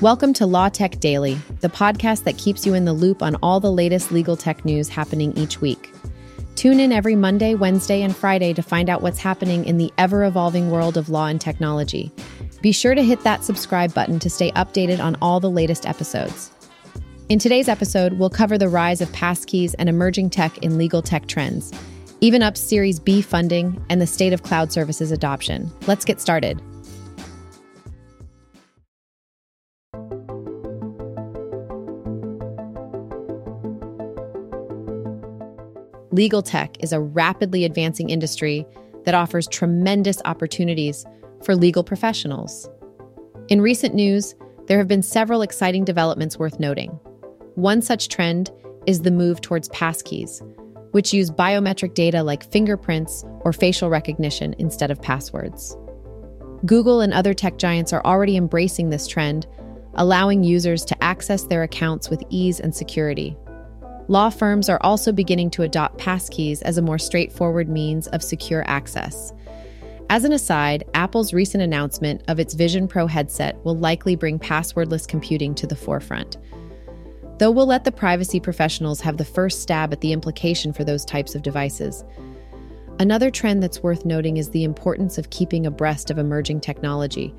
[0.00, 3.58] Welcome to Law Tech Daily, the podcast that keeps you in the loop on all
[3.58, 5.92] the latest legal tech news happening each week.
[6.54, 10.22] Tune in every Monday, Wednesday, and Friday to find out what's happening in the ever
[10.22, 12.12] evolving world of law and technology.
[12.62, 16.52] Be sure to hit that subscribe button to stay updated on all the latest episodes.
[17.28, 21.26] In today's episode, we'll cover the rise of passkeys and emerging tech in legal tech
[21.26, 21.72] trends,
[22.22, 25.72] EvenUp Series B funding and the state of cloud services adoption.
[25.88, 26.62] Let's get started.
[36.10, 38.66] Legal tech is a rapidly advancing industry
[39.04, 41.04] that offers tremendous opportunities
[41.44, 42.68] for legal professionals.
[43.48, 44.34] In recent news,
[44.66, 46.90] there have been several exciting developments worth noting.
[47.56, 48.50] One such trend
[48.86, 50.40] is the move towards passkeys,
[50.92, 55.76] which use biometric data like fingerprints or facial recognition instead of passwords.
[56.64, 59.46] Google and other tech giants are already embracing this trend,
[59.94, 63.36] allowing users to access their accounts with ease and security.
[64.08, 68.64] Law firms are also beginning to adopt passkeys as a more straightforward means of secure
[68.66, 69.34] access.
[70.08, 75.06] As an aside, Apple's recent announcement of its Vision Pro headset will likely bring passwordless
[75.06, 76.38] computing to the forefront.
[77.38, 81.04] Though we'll let the privacy professionals have the first stab at the implication for those
[81.04, 82.02] types of devices.
[82.98, 87.34] Another trend that's worth noting is the importance of keeping abreast of emerging technology.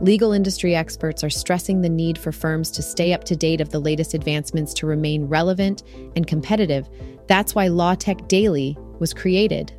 [0.00, 3.68] Legal industry experts are stressing the need for firms to stay up to date of
[3.68, 5.82] the latest advancements to remain relevant
[6.16, 6.88] and competitive.
[7.26, 9.72] That's why Law Tech Daily was created.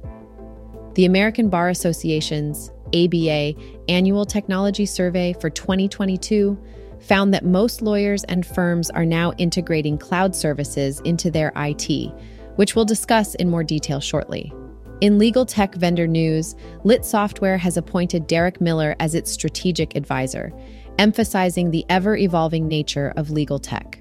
[0.93, 3.53] The American Bar Association's ABA
[3.87, 6.61] Annual Technology Survey for 2022
[6.99, 12.11] found that most lawyers and firms are now integrating cloud services into their IT,
[12.57, 14.53] which we'll discuss in more detail shortly.
[15.01, 20.53] In legal tech vendor news, Lit Software has appointed Derek Miller as its strategic advisor,
[20.99, 23.99] emphasizing the ever evolving nature of legal tech.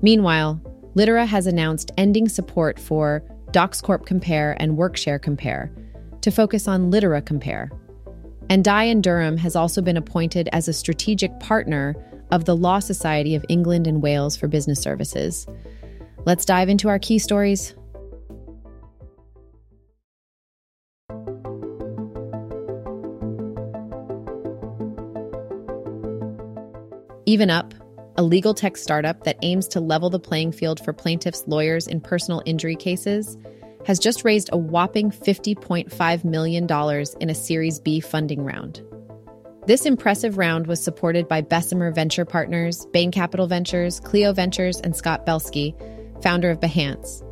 [0.00, 0.62] Meanwhile,
[0.94, 5.72] Litera has announced ending support for DocsCorp Compare and Workshare Compare,
[6.20, 7.72] to focus on Litera Compare.
[8.48, 11.96] And Diane Durham has also been appointed as a strategic partner
[12.30, 15.48] of the Law Society of England and Wales for Business Services.
[16.24, 17.74] Let's dive into our key stories.
[27.26, 27.72] EvenUp,
[28.16, 32.00] a legal tech startup that aims to level the playing field for plaintiffs' lawyers in
[32.00, 33.38] personal injury cases,
[33.86, 36.66] has just raised a whopping $50.5 million
[37.20, 38.82] in a Series B funding round.
[39.66, 44.96] This impressive round was supported by Bessemer Venture Partners, Bain Capital Ventures, Clio Ventures, and
[44.96, 45.74] Scott Belsky,
[46.22, 47.22] founder of Behance.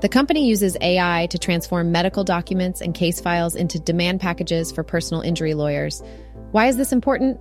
[0.00, 4.82] The company uses AI to transform medical documents and case files into demand packages for
[4.82, 6.02] personal injury lawyers.
[6.50, 7.38] Why is this important?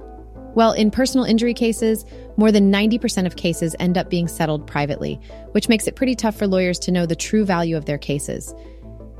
[0.55, 2.05] Well, in personal injury cases,
[2.37, 5.19] more than 90% of cases end up being settled privately,
[5.51, 8.53] which makes it pretty tough for lawyers to know the true value of their cases.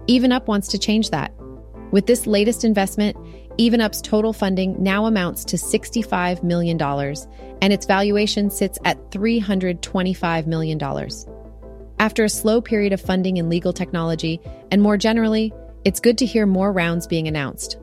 [0.08, 1.34] EvenUp wants to change that.
[1.92, 3.16] With this latest investment,
[3.58, 10.80] EvenUp's total funding now amounts to $65 million, and its valuation sits at $325 million.
[12.00, 14.40] After a slow period of funding in legal technology,
[14.72, 15.54] and more generally,
[15.84, 17.78] it's good to hear more rounds being announced.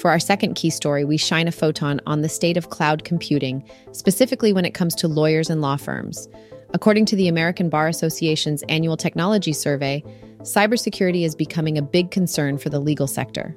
[0.00, 3.62] For our second key story, we shine a photon on the state of cloud computing,
[3.92, 6.26] specifically when it comes to lawyers and law firms.
[6.72, 10.02] According to the American Bar Association's annual technology survey,
[10.38, 13.54] cybersecurity is becoming a big concern for the legal sector.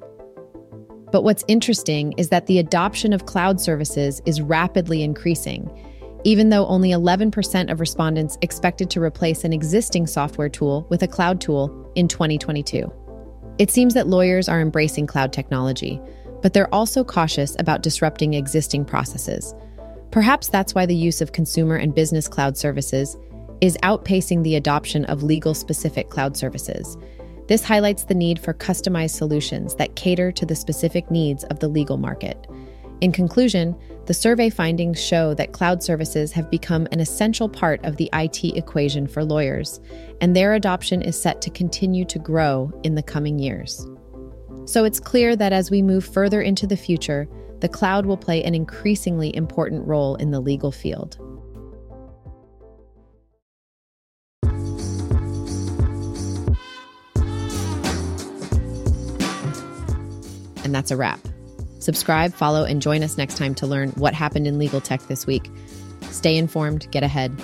[1.10, 5.70] But what's interesting is that the adoption of cloud services is rapidly increasing,
[6.24, 11.08] even though only 11% of respondents expected to replace an existing software tool with a
[11.08, 12.92] cloud tool in 2022.
[13.56, 16.00] It seems that lawyers are embracing cloud technology,
[16.44, 19.54] but they're also cautious about disrupting existing processes.
[20.10, 23.16] Perhaps that's why the use of consumer and business cloud services
[23.62, 26.98] is outpacing the adoption of legal specific cloud services.
[27.48, 31.68] This highlights the need for customized solutions that cater to the specific needs of the
[31.68, 32.46] legal market.
[33.00, 33.74] In conclusion,
[34.04, 38.44] the survey findings show that cloud services have become an essential part of the IT
[38.44, 39.80] equation for lawyers,
[40.20, 43.86] and their adoption is set to continue to grow in the coming years.
[44.66, 47.28] So it's clear that as we move further into the future,
[47.60, 51.18] the cloud will play an increasingly important role in the legal field.
[60.64, 61.20] And that's a wrap.
[61.78, 65.26] Subscribe, follow, and join us next time to learn what happened in legal tech this
[65.26, 65.50] week.
[66.10, 67.38] Stay informed, get ahead.